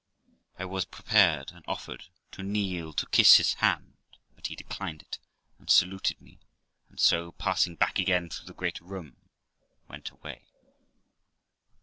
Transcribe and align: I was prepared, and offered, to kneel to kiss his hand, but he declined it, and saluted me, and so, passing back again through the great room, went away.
I 0.57 0.65
was 0.65 0.85
prepared, 0.85 1.51
and 1.51 1.63
offered, 1.67 2.05
to 2.31 2.41
kneel 2.41 2.91
to 2.91 3.05
kiss 3.09 3.35
his 3.35 3.53
hand, 3.53 3.97
but 4.33 4.47
he 4.47 4.55
declined 4.55 5.03
it, 5.03 5.19
and 5.59 5.69
saluted 5.69 6.19
me, 6.19 6.39
and 6.89 6.99
so, 6.99 7.33
passing 7.33 7.75
back 7.75 7.99
again 7.99 8.27
through 8.31 8.47
the 8.47 8.55
great 8.55 8.79
room, 8.81 9.15
went 9.87 10.09
away. 10.09 10.47